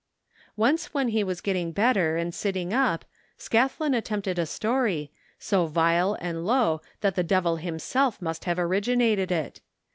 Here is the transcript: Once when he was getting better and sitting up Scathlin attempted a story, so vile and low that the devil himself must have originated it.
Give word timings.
Once 0.57 0.95
when 0.95 1.09
he 1.09 1.23
was 1.23 1.41
getting 1.41 1.71
better 1.71 2.17
and 2.17 2.33
sitting 2.33 2.73
up 2.73 3.05
Scathlin 3.37 3.93
attempted 3.95 4.39
a 4.39 4.47
story, 4.47 5.11
so 5.37 5.67
vile 5.67 6.17
and 6.19 6.43
low 6.43 6.81
that 7.01 7.13
the 7.13 7.21
devil 7.21 7.57
himself 7.57 8.19
must 8.19 8.45
have 8.45 8.57
originated 8.57 9.31
it. 9.31 9.61